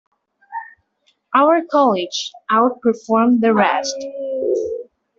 [1.35, 3.95] Our colleges outperformed the rest.